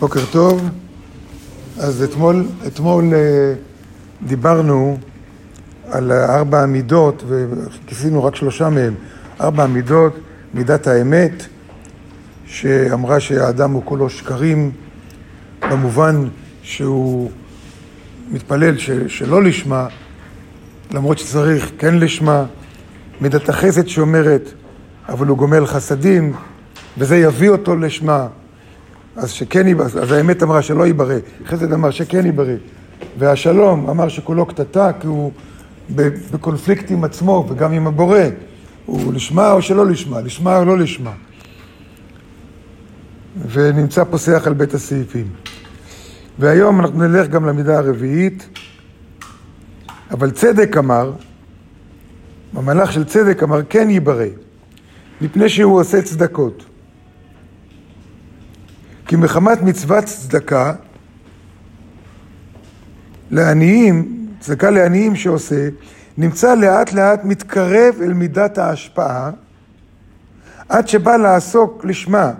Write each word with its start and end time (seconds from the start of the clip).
בוקר 0.00 0.20
טוב. 0.30 0.68
אז 1.78 2.02
אתמול, 2.02 2.46
אתמול 2.66 3.14
אה, 3.14 3.54
דיברנו 4.26 4.98
על 5.90 6.12
ארבע 6.12 6.62
המידות, 6.62 7.22
וכיסינו 7.26 8.24
רק 8.24 8.36
שלושה 8.36 8.68
מהם. 8.68 8.94
ארבע 9.40 9.64
המידות, 9.64 10.16
מידת 10.54 10.86
האמת, 10.86 11.46
שאמרה 12.46 13.20
שהאדם 13.20 13.72
הוא 13.72 13.82
כולו 13.84 14.10
שקרים, 14.10 14.70
במובן 15.70 16.28
שהוא 16.62 17.30
מתפלל 18.30 18.78
ש, 18.78 18.90
שלא 18.90 19.42
לשמה, 19.42 19.86
למרות 20.90 21.18
שצריך 21.18 21.70
כן 21.78 21.94
לשמה. 21.98 22.44
מידת 23.20 23.48
החסד 23.48 23.88
שאומרת, 23.88 24.50
אבל 25.08 25.26
הוא 25.26 25.38
גומל 25.38 25.66
חסדים, 25.66 26.32
וזה 26.98 27.16
יביא 27.16 27.50
אותו 27.50 27.76
לשמה. 27.76 28.26
אז 29.16 29.30
שכן 29.30 29.68
ייברא, 29.68 29.84
אז 29.84 30.12
האמת 30.12 30.42
אמרה 30.42 30.62
שלא 30.62 30.86
ייברא, 30.86 31.14
חסד 31.46 31.72
אמר 31.72 31.90
שכן 31.90 32.26
ייברא, 32.26 32.54
והשלום 33.18 33.90
אמר 33.90 34.08
שכולו 34.08 34.46
קטטה, 34.46 34.90
כי 35.00 35.06
הוא 35.06 35.32
בקונפליקט 36.30 36.90
עם 36.90 37.04
עצמו 37.04 37.46
וגם 37.48 37.72
עם 37.72 37.86
הבורא, 37.86 38.20
הוא 38.86 39.14
לשמה 39.14 39.52
או 39.52 39.62
שלא 39.62 39.86
לשמה, 39.86 40.20
לשמה 40.20 40.58
או 40.58 40.64
לא 40.64 40.78
לשמה. 40.78 41.12
ונמצא 43.50 44.04
פוסח 44.04 44.42
על 44.46 44.52
בית 44.52 44.74
הסעיפים. 44.74 45.26
והיום 46.38 46.80
אנחנו 46.80 47.08
נלך 47.08 47.28
גם 47.28 47.46
למידה 47.46 47.78
הרביעית, 47.78 48.48
אבל 50.10 50.30
צדק 50.30 50.76
אמר, 50.76 51.12
במהלך 52.52 52.92
של 52.92 53.04
צדק 53.04 53.42
אמר 53.42 53.60
כן 53.68 53.90
ייברא, 53.90 54.24
מפני 55.20 55.48
שהוא 55.48 55.80
עושה 55.80 56.02
צדקות. 56.02 56.64
כי 59.06 59.16
מחמת 59.16 59.62
מצוות 59.62 60.04
צדקה 60.04 60.72
לעניים, 63.30 64.26
צדקה 64.40 64.70
לעניים 64.70 65.16
שעושה, 65.16 65.68
נמצא 66.18 66.54
לאט 66.54 66.92
לאט 66.92 67.24
מתקרב 67.24 67.94
אל 68.02 68.12
מידת 68.12 68.58
ההשפעה, 68.58 69.30
עד 70.68 70.88
שבא 70.88 71.16
לעסוק 71.16 71.84
לשמה. 71.84 72.32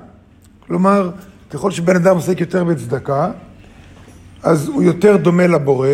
כלומר, 0.66 1.10
ככל 1.50 1.70
שבן 1.70 1.96
אדם 1.96 2.14
עוסק 2.14 2.40
יותר 2.40 2.64
בצדקה, 2.64 3.30
אז 4.42 4.68
הוא 4.68 4.82
יותר 4.82 5.16
דומה 5.16 5.46
לבורא, 5.46 5.88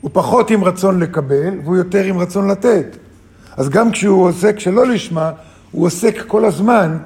הוא 0.00 0.10
פחות 0.14 0.50
עם 0.50 0.64
רצון 0.64 1.00
לקבל, 1.00 1.58
והוא 1.64 1.76
יותר 1.76 2.04
עם 2.04 2.18
רצון 2.18 2.50
לתת. 2.50 2.96
אז 3.56 3.68
גם 3.68 3.92
כשהוא 3.92 4.28
עוסק 4.28 4.58
שלא 4.58 4.86
לשמה, 4.86 5.32
הוא 5.70 5.86
עוסק 5.86 6.14
כל 6.26 6.44
הזמן 6.44 6.98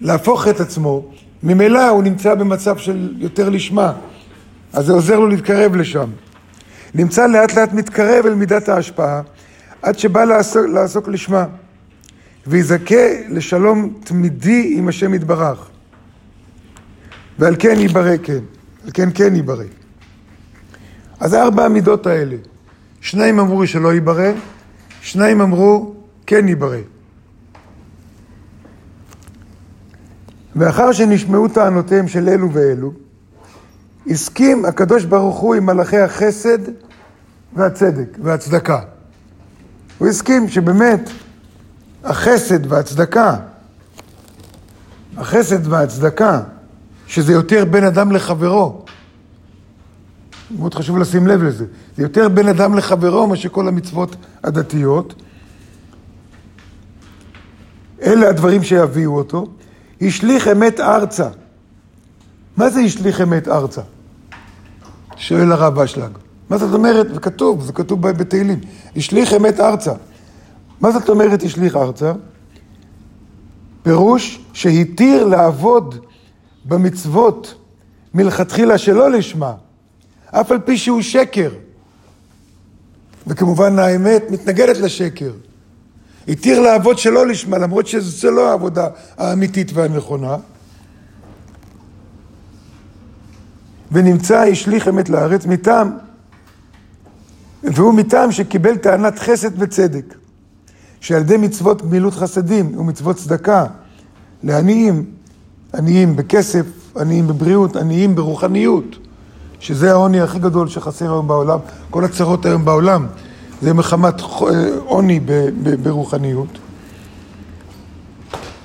להפוך 0.00 0.48
את 0.48 0.60
עצמו 0.60 1.12
ממילא 1.42 1.88
הוא 1.88 2.02
נמצא 2.02 2.34
במצב 2.34 2.76
של 2.76 3.14
יותר 3.18 3.48
לשמה, 3.48 3.92
אז 4.72 4.86
זה 4.86 4.92
עוזר 4.92 5.18
לו 5.18 5.26
להתקרב 5.26 5.76
לשם. 5.76 6.10
נמצא 6.94 7.26
לאט 7.26 7.54
לאט 7.54 7.72
מתקרב 7.72 8.26
אל 8.26 8.34
מידת 8.34 8.68
ההשפעה, 8.68 9.22
עד 9.82 9.98
שבא 9.98 10.24
לעסוק, 10.24 10.66
לעסוק 10.66 11.08
לשמה, 11.08 11.46
ויזכה 12.46 13.26
לשלום 13.28 13.94
תמידי 14.04 14.74
עם 14.76 14.88
השם 14.88 15.14
יתברך. 15.14 15.68
ועל 17.38 17.56
כן 17.58 17.78
ייברא 17.78 18.16
כן, 18.22 18.38
על 18.84 18.90
כן 18.94 19.08
כן 19.14 19.36
ייברא. 19.36 19.64
אז 21.20 21.34
ארבע 21.34 21.64
המידות 21.64 22.06
האלה, 22.06 22.36
שניים 23.00 23.38
אמרו 23.38 23.66
שלא 23.66 23.94
ייברא, 23.94 24.30
שניים 25.00 25.40
אמרו 25.40 25.94
כן 26.26 26.48
ייברא. 26.48 26.78
ואחר 30.56 30.92
שנשמעו 30.92 31.48
טענותיהם 31.48 32.08
של 32.08 32.28
אלו 32.28 32.52
ואלו, 32.52 32.92
הסכים 34.06 34.64
הקדוש 34.64 35.04
ברוך 35.04 35.38
הוא 35.38 35.54
עם 35.54 35.66
מלאכי 35.66 35.98
החסד 35.98 36.58
והצדק 37.56 38.18
והצדקה. 38.22 38.80
הוא 39.98 40.08
הסכים 40.08 40.48
שבאמת 40.48 41.10
החסד 42.04 42.72
והצדקה, 42.72 43.36
החסד 45.16 45.66
והצדקה, 45.66 46.42
שזה 47.06 47.32
יותר 47.32 47.64
בין 47.64 47.84
אדם 47.84 48.12
לחברו, 48.12 48.84
מאוד 50.50 50.74
חשוב 50.74 50.98
לשים 50.98 51.26
לב 51.26 51.42
לזה, 51.42 51.64
זה 51.96 52.02
יותר 52.02 52.28
בין 52.28 52.48
אדם 52.48 52.74
לחברו 52.74 53.26
מאשר 53.26 53.48
כל 53.48 53.68
המצוות 53.68 54.16
הדתיות. 54.44 55.14
אלה 58.02 58.28
הדברים 58.28 58.62
שיביאו 58.62 59.16
אותו. 59.16 59.46
השליך 60.02 60.48
אמת 60.48 60.80
ארצה. 60.80 61.28
מה 62.56 62.70
זה 62.70 62.80
השליך 62.80 63.20
אמת 63.20 63.48
ארצה? 63.48 63.82
שואל 65.16 65.52
הרב 65.52 65.78
אשלג. 65.78 66.10
מה 66.50 66.58
זאת 66.58 66.74
אומרת? 66.74 67.06
וכתוב, 67.14 67.62
זה 67.62 67.72
כתוב 67.72 68.08
בתהילים. 68.08 68.60
השליך 68.96 69.34
אמת 69.34 69.60
ארצה. 69.60 69.92
מה 70.80 70.90
זאת 70.90 71.08
אומרת 71.08 71.42
השליך 71.42 71.76
ארצה? 71.76 72.12
פירוש 73.82 74.40
שהתיר 74.52 75.26
לעבוד 75.26 75.98
במצוות 76.64 77.54
מלכתחילה 78.14 78.78
שלא 78.78 79.10
לשמה, 79.10 79.54
אף 80.30 80.50
על 80.50 80.58
פי 80.58 80.78
שהוא 80.78 81.02
שקר. 81.02 81.50
וכמובן 83.26 83.78
האמת 83.78 84.22
מתנגדת 84.30 84.76
לשקר. 84.76 85.30
התיר 86.28 86.60
לעבוד 86.60 86.98
שלא 86.98 87.26
לשמה, 87.26 87.58
למרות 87.58 87.86
שזו 87.86 88.30
לא 88.30 88.50
העבודה 88.50 88.88
האמיתית 89.18 89.70
והנכונה. 89.74 90.36
ונמצא 93.92 94.38
השליך 94.38 94.88
אמת 94.88 95.08
לארץ 95.08 95.46
מטעם, 95.46 95.90
והוא 97.62 97.94
מטעם 97.94 98.32
שקיבל 98.32 98.76
טענת 98.76 99.18
חסד 99.18 99.62
וצדק, 99.62 100.14
שעל 101.00 101.20
ידי 101.20 101.36
מצוות 101.36 101.82
גמילות 101.82 102.14
חסדים 102.14 102.78
ומצוות 102.78 103.16
צדקה 103.16 103.66
לעניים, 104.42 105.04
עניים 105.74 106.16
בכסף, 106.16 106.66
עניים 106.96 107.26
בבריאות, 107.26 107.76
עניים 107.76 108.14
ברוחניות, 108.14 108.96
שזה 109.60 109.90
העוני 109.90 110.20
הכי 110.20 110.38
גדול 110.38 110.68
שחסר 110.68 111.04
היום 111.04 111.28
בעולם, 111.28 111.58
כל 111.90 112.04
הצרות 112.04 112.46
היום 112.46 112.64
בעולם. 112.64 113.06
זה 113.62 113.72
מחמת 113.72 114.20
עוני 114.84 115.20
ברוחניות. 115.82 116.58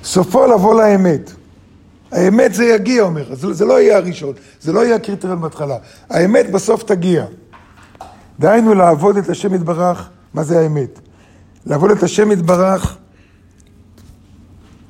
סופו 0.04 0.46
לבוא 0.46 0.82
לאמת. 0.82 1.32
האמת 2.12 2.54
זה 2.54 2.64
יגיע, 2.64 3.02
אומר, 3.02 3.34
זה, 3.34 3.52
זה 3.52 3.64
לא 3.64 3.80
יהיה 3.80 3.96
הראשון, 3.96 4.32
זה 4.60 4.72
לא 4.72 4.84
יהיה 4.84 4.96
הקריטריון 4.96 5.40
בהתחלה. 5.40 5.76
האמת 6.10 6.50
בסוף 6.50 6.82
תגיע. 6.82 7.24
דהיינו 8.38 8.74
לעבוד 8.74 9.16
את 9.16 9.28
השם 9.28 9.54
יתברך, 9.54 10.08
מה 10.34 10.44
זה 10.44 10.60
האמת? 10.60 11.00
לעבוד 11.66 11.90
את 11.90 12.02
השם 12.02 12.32
יתברך 12.32 12.96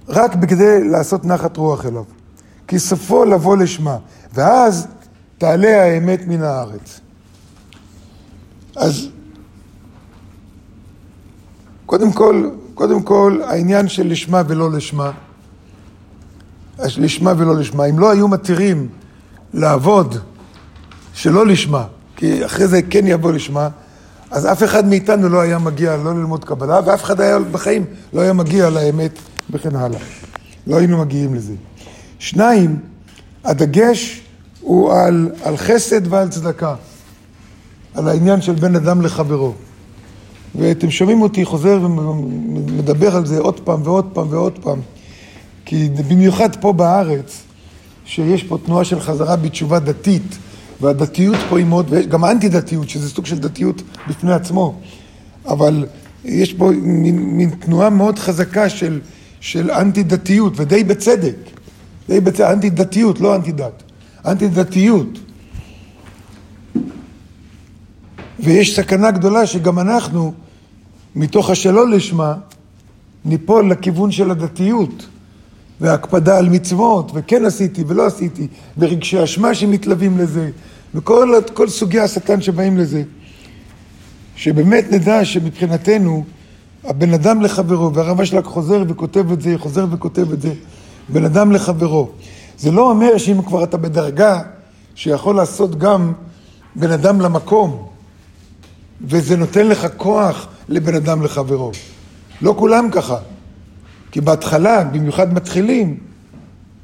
רק 0.08 0.34
בכדי 0.34 0.88
לעשות 0.88 1.24
נחת 1.24 1.56
רוח 1.56 1.86
אליו. 1.86 2.04
כי 2.68 2.78
סופו 2.78 3.24
לבוא 3.24 3.56
לשמה, 3.56 3.96
ואז 4.34 4.86
תעלה 5.38 5.82
האמת 5.82 6.20
מן 6.26 6.42
הארץ. 6.42 7.00
אז 8.76 9.08
קודם 11.88 12.12
כל, 12.12 12.48
קודם 12.74 13.02
כל, 13.02 13.38
העניין 13.44 13.88
של 13.88 14.08
לשמה 14.08 14.42
ולא 14.46 14.72
לשמה, 14.72 15.10
לשמה 16.78 17.32
ולא 17.36 17.56
לשמה, 17.56 17.84
אם 17.84 17.98
לא 17.98 18.10
היו 18.10 18.28
מתירים 18.28 18.88
לעבוד 19.54 20.18
שלא 21.14 21.46
לשמה, 21.46 21.84
כי 22.16 22.46
אחרי 22.46 22.66
זה 22.66 22.82
כן 22.82 23.06
יבוא 23.06 23.32
לשמה, 23.32 23.68
אז 24.30 24.46
אף 24.46 24.62
אחד 24.62 24.88
מאיתנו 24.88 25.28
לא 25.28 25.40
היה 25.40 25.58
מגיע 25.58 25.96
לא 25.96 26.14
ללמוד 26.14 26.44
קבלה, 26.44 26.80
ואף 26.84 27.02
אחד 27.02 27.20
היה 27.20 27.38
בחיים 27.38 27.84
לא 28.12 28.20
היה 28.20 28.32
מגיע 28.32 28.70
לאמת 28.70 29.18
וכן 29.50 29.76
הלאה. 29.76 30.00
לא 30.66 30.76
היינו 30.76 30.98
מגיעים 30.98 31.34
לזה. 31.34 31.54
שניים, 32.18 32.76
הדגש 33.44 34.22
הוא 34.60 34.92
על, 34.92 35.30
על 35.42 35.56
חסד 35.56 36.12
ועל 36.12 36.28
צדקה, 36.28 36.74
על 37.94 38.08
העניין 38.08 38.40
של 38.40 38.52
בין 38.52 38.76
אדם 38.76 39.02
לחברו. 39.02 39.54
ואתם 40.58 40.90
שומעים 40.90 41.22
אותי 41.22 41.44
חוזר 41.44 41.78
ומדבר 41.82 43.16
על 43.16 43.26
זה 43.26 43.38
עוד 43.38 43.60
פעם 43.60 43.80
ועוד 43.84 44.04
פעם 44.12 44.26
ועוד 44.30 44.58
פעם. 44.62 44.80
כי 45.64 45.88
במיוחד 46.08 46.56
פה 46.60 46.72
בארץ, 46.72 47.42
שיש 48.04 48.42
פה 48.42 48.58
תנועה 48.66 48.84
של 48.84 49.00
חזרה 49.00 49.36
בתשובה 49.36 49.78
דתית, 49.78 50.38
והדתיות 50.80 51.36
פה 51.48 51.58
היא 51.58 51.66
מאוד, 51.66 51.86
וגם 51.90 52.24
האנטי 52.24 52.48
דתיות, 52.48 52.88
שזה 52.88 53.10
סוג 53.10 53.26
של 53.26 53.38
דתיות 53.38 53.82
בפני 54.08 54.32
עצמו, 54.32 54.74
אבל 55.46 55.86
יש 56.24 56.52
פה 56.52 56.70
מין, 56.82 57.18
מין 57.18 57.50
תנועה 57.50 57.90
מאוד 57.90 58.18
חזקה 58.18 58.68
של, 58.68 59.00
של 59.40 59.70
אנטי 59.70 60.02
דתיות, 60.02 60.52
ודי 60.56 60.84
בצדק. 60.84 61.36
די 62.08 62.20
בצדק, 62.20 62.50
אנטי 62.50 62.70
דתיות, 62.70 63.20
לא 63.20 63.36
אנטי 63.36 63.52
דת. 63.52 63.82
אנטי 64.26 64.48
דתיות. 64.48 65.18
ויש 68.40 68.76
סכנה 68.76 69.10
גדולה 69.10 69.46
שגם 69.46 69.78
אנחנו, 69.78 70.32
מתוך 71.16 71.50
השלא 71.50 71.88
לשמה, 71.88 72.34
ניפול 73.24 73.70
לכיוון 73.70 74.10
של 74.10 74.30
הדתיות. 74.30 75.06
והקפדה 75.80 76.38
על 76.38 76.48
מצוות, 76.48 77.10
וכן 77.14 77.44
עשיתי 77.44 77.84
ולא 77.86 78.06
עשיתי, 78.06 78.46
ורגשי 78.78 79.24
אשמה 79.24 79.54
שמתלווים 79.54 80.18
לזה, 80.18 80.50
וכל 80.94 81.68
סוגי 81.68 82.00
השטן 82.00 82.40
שבאים 82.40 82.78
לזה. 82.78 83.02
שבאמת 84.36 84.86
נדע 84.90 85.24
שמבחינתנו, 85.24 86.24
הבן 86.84 87.14
אדם 87.14 87.42
לחברו, 87.42 87.94
והרב 87.94 88.20
אשלג 88.20 88.44
חוזר 88.44 88.84
וכותב 88.88 89.32
את 89.32 89.40
זה, 89.42 89.54
חוזר 89.58 89.86
וכותב 89.90 90.32
את 90.32 90.42
זה, 90.42 90.52
בן 91.08 91.24
אדם 91.24 91.52
לחברו. 91.52 92.08
זה 92.58 92.70
לא 92.70 92.90
אומר 92.90 93.18
שאם 93.18 93.42
כבר 93.42 93.64
אתה 93.64 93.76
בדרגה 93.76 94.40
שיכול 94.94 95.36
לעשות 95.36 95.78
גם 95.78 96.12
בן 96.76 96.90
אדם 96.90 97.20
למקום, 97.20 97.86
וזה 99.02 99.36
נותן 99.36 99.66
לך 99.66 99.86
כוח 99.96 100.46
לבן 100.68 100.94
אדם 100.94 101.22
לחברו. 101.22 101.72
לא 102.42 102.54
כולם 102.58 102.90
ככה. 102.90 103.16
כי 104.10 104.20
בהתחלה, 104.20 104.84
במיוחד 104.84 105.34
מתחילים, 105.34 105.96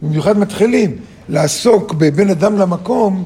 במיוחד 0.02 0.38
מתחילים, 0.38 0.96
לעסוק 1.28 1.92
בבן 1.92 2.30
אדם 2.30 2.58
למקום, 2.58 3.24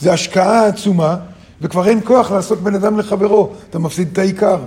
זה 0.00 0.12
השקעה 0.12 0.66
עצומה, 0.66 1.16
וכבר 1.60 1.88
אין 1.88 2.00
כוח 2.04 2.30
לעסוק 2.30 2.60
בן 2.60 2.74
אדם 2.74 2.98
לחברו, 2.98 3.50
אתה 3.70 3.78
מפסיד 3.78 4.08
את 4.12 4.18
העיקר. 4.18 4.58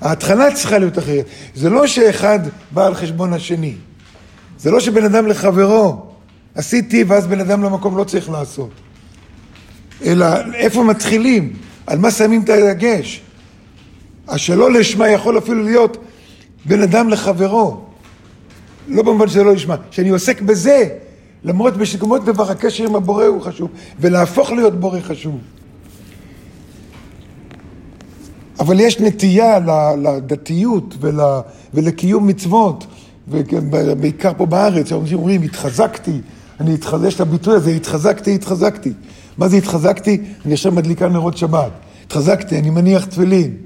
ההתחלה 0.00 0.54
צריכה 0.54 0.78
להיות 0.78 0.98
אחרת. 0.98 1.24
זה 1.54 1.70
לא 1.70 1.86
שאחד 1.86 2.38
בא 2.70 2.86
על 2.86 2.94
חשבון 2.94 3.32
השני. 3.32 3.74
זה 4.58 4.70
לא 4.70 4.80
שבן 4.80 5.04
אדם 5.04 5.26
לחברו, 5.26 6.06
עשיתי 6.54 7.04
ואז 7.04 7.26
בן 7.26 7.40
אדם 7.40 7.62
למקום 7.62 7.96
לא 7.96 8.04
צריך 8.04 8.30
לעשות. 8.30 8.70
אלא 10.04 10.26
איפה 10.54 10.84
מתחילים, 10.84 11.52
על 11.86 11.98
מה 11.98 12.10
שמים 12.10 12.42
את 12.42 12.48
הדגש. 12.48 13.20
השלא 14.28 14.72
לשמה 14.72 15.08
יכול 15.08 15.38
אפילו 15.38 15.62
להיות 15.62 15.96
בן 16.64 16.82
אדם 16.82 17.08
לחברו. 17.08 17.80
לא 18.88 19.02
במובן 19.02 19.28
שזה 19.28 19.44
לא 19.44 19.54
לשמה, 19.54 19.76
שאני 19.90 20.08
עוסק 20.08 20.40
בזה, 20.40 20.88
למרות 21.44 21.76
בשגמות 21.76 22.24
דבר 22.24 22.50
הקשר 22.50 22.84
עם 22.84 22.96
הבורא 22.96 23.24
הוא 23.24 23.42
חשוב, 23.42 23.70
ולהפוך 24.00 24.50
להיות 24.50 24.80
בורא 24.80 25.00
חשוב. 25.00 25.38
אבל 28.60 28.80
יש 28.80 29.00
נטייה 29.00 29.58
לדתיות 30.02 30.94
ול, 31.00 31.20
ולקיום 31.74 32.26
מצוות, 32.26 32.86
ובעיקר 33.28 34.32
פה 34.36 34.46
בארץ, 34.46 34.92
אנשים 34.92 35.18
אומרים, 35.18 35.42
התחזקתי, 35.42 36.20
אני 36.60 36.74
התחזק, 36.74 37.08
יש 37.08 37.14
את 37.14 37.20
הביטוי 37.20 37.54
הזה, 37.54 37.70
התחזקתי, 37.70 38.34
התחזקתי. 38.34 38.92
מה 39.38 39.48
זה 39.48 39.56
התחזקתי? 39.56 40.20
אני 40.44 40.54
עכשיו 40.54 40.72
מדליקה 40.72 41.08
נרות 41.08 41.36
שבת. 41.36 41.70
התחזקתי, 42.06 42.58
אני 42.58 42.70
מניח 42.70 43.04
תפילין. 43.04 43.56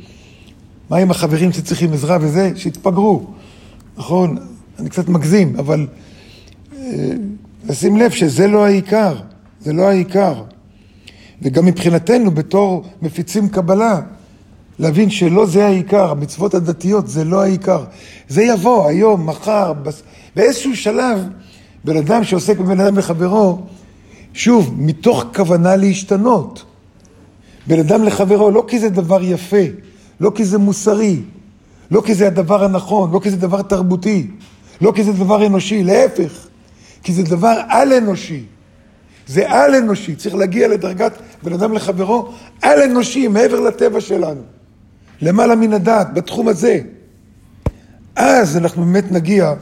מה 0.91 0.97
עם 0.97 1.11
החברים 1.11 1.53
שצריכים 1.53 1.93
עזרה 1.93 2.19
וזה? 2.21 2.53
שיתפגרו. 2.57 3.27
נכון, 3.97 4.37
אני 4.79 4.89
קצת 4.89 5.09
מגזים, 5.09 5.57
אבל 5.59 5.87
לשים 7.69 7.97
אה, 7.97 8.05
לב 8.05 8.11
שזה 8.11 8.47
לא 8.47 8.67
העיקר, 8.67 9.17
זה 9.61 9.73
לא 9.73 9.89
העיקר. 9.89 10.43
וגם 11.43 11.67
מבחינתנו, 11.67 12.31
בתור 12.31 12.85
מפיצים 13.03 13.49
קבלה, 13.49 14.01
להבין 14.79 15.11
שלא 15.11 15.47
זה 15.47 15.67
העיקר, 15.67 16.11
המצוות 16.11 16.55
הדתיות 16.55 17.09
זה 17.09 17.25
לא 17.25 17.43
העיקר. 17.43 17.85
זה 18.29 18.43
יבוא 18.43 18.89
היום, 18.89 19.27
מחר, 19.27 19.73
בס... 19.73 20.03
באיזשהו 20.37 20.77
שלב, 20.77 21.19
בן 21.85 21.97
אדם 21.97 22.25
שעוסק 22.25 22.59
בבן 22.59 22.81
אדם 22.81 22.99
לחברו, 22.99 23.59
שוב, 24.35 24.75
מתוך 24.79 25.25
כוונה 25.35 25.77
להשתנות. 25.77 26.65
בן 27.67 27.79
אדם 27.79 28.05
לחברו, 28.05 28.51
לא 28.51 28.65
כי 28.69 28.79
זה 28.79 28.89
דבר 28.89 29.23
יפה, 29.23 29.57
לא 30.21 30.33
כי 30.35 30.45
זה 30.45 30.59
מוסרי, 30.59 31.21
לא 31.91 32.03
כי 32.07 32.15
זה 32.15 32.27
הדבר 32.27 32.65
הנכון, 32.65 33.11
לא 33.13 33.21
כי 33.23 33.31
זה 33.31 33.37
דבר 33.37 33.63
תרבותי, 33.63 34.27
לא 34.81 34.93
כי 34.97 35.05
זה 35.05 35.13
דבר 35.13 35.47
אנושי, 35.47 35.85
להפך, 35.85 36.47
כי 37.03 37.13
זה 37.13 37.23
דבר 37.23 37.61
על-אנושי. 37.69 38.45
זה 39.27 39.51
על-אנושי, 39.51 40.15
צריך 40.15 40.35
להגיע 40.35 40.69
לדרגת 40.69 41.13
בן 41.43 41.53
אדם 41.53 41.73
לחברו, 41.73 42.33
על-אנושי, 42.63 43.29
מעבר 43.29 43.61
לטבע 43.61 44.01
שלנו. 44.01 44.41
למעלה 45.23 45.57
מן 45.57 45.73
הדעת, 45.73 46.15
בתחום 46.15 46.49
הזה. 46.49 46.81
אז 48.17 48.57
אנחנו 48.57 48.85
באמת 48.85 49.13
נגיע, 49.13 49.55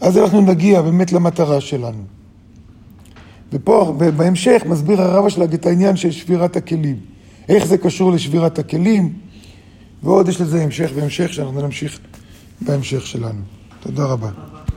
אז 0.00 0.18
אנחנו 0.18 0.40
נגיע 0.40 0.82
באמת 0.82 1.12
למטרה 1.12 1.60
שלנו. 1.60 2.02
ופה, 3.52 3.94
בהמשך, 4.16 4.62
מסביר 4.66 5.02
הרב 5.02 5.24
אשלג 5.24 5.54
את 5.54 5.66
העניין 5.66 5.96
של 5.96 6.10
שבירת 6.10 6.56
הכלים. 6.56 7.15
איך 7.48 7.66
זה 7.66 7.78
קשור 7.78 8.12
לשבירת 8.12 8.58
הכלים, 8.58 9.12
ועוד 10.02 10.28
יש 10.28 10.40
לזה 10.40 10.62
המשך 10.62 10.90
והמשך 10.94 11.32
שאנחנו 11.32 11.60
נמשיך 11.60 11.98
בהמשך 12.60 13.06
שלנו. 13.06 13.40
תודה 13.80 14.04
רבה. 14.04 14.30